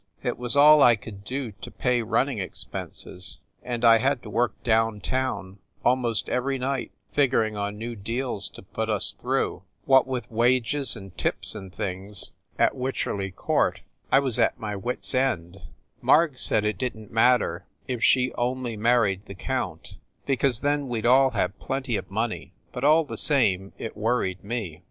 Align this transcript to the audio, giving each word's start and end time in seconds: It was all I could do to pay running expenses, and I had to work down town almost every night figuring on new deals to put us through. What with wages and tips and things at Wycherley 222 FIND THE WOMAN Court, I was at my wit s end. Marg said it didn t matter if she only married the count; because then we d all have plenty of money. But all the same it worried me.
It 0.23 0.39
was 0.39 0.57
all 0.57 0.81
I 0.81 0.95
could 0.95 1.23
do 1.23 1.51
to 1.61 1.69
pay 1.69 2.01
running 2.01 2.39
expenses, 2.39 3.37
and 3.61 3.85
I 3.85 3.99
had 3.99 4.23
to 4.23 4.31
work 4.31 4.55
down 4.63 4.99
town 4.99 5.59
almost 5.85 6.27
every 6.27 6.57
night 6.57 6.91
figuring 7.13 7.55
on 7.55 7.77
new 7.77 7.95
deals 7.95 8.49
to 8.55 8.63
put 8.63 8.89
us 8.89 9.11
through. 9.11 9.61
What 9.85 10.07
with 10.07 10.31
wages 10.31 10.95
and 10.95 11.15
tips 11.19 11.53
and 11.53 11.71
things 11.71 12.33
at 12.57 12.73
Wycherley 12.73 13.31
222 13.31 13.35
FIND 13.35 13.43
THE 13.45 13.51
WOMAN 13.51 13.71
Court, 13.71 13.81
I 14.11 14.19
was 14.25 14.39
at 14.39 14.59
my 14.59 14.75
wit 14.75 14.99
s 15.03 15.13
end. 15.13 15.61
Marg 16.01 16.35
said 16.39 16.65
it 16.65 16.79
didn 16.79 17.09
t 17.09 17.13
matter 17.13 17.67
if 17.87 18.03
she 18.03 18.33
only 18.33 18.75
married 18.75 19.27
the 19.27 19.35
count; 19.35 19.97
because 20.25 20.61
then 20.61 20.87
we 20.89 21.01
d 21.01 21.07
all 21.07 21.29
have 21.29 21.59
plenty 21.59 21.95
of 21.95 22.09
money. 22.09 22.55
But 22.71 22.83
all 22.83 23.03
the 23.03 23.17
same 23.17 23.71
it 23.77 23.95
worried 23.95 24.43
me. 24.43 24.79